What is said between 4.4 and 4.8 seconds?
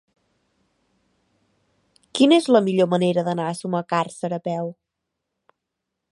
peu?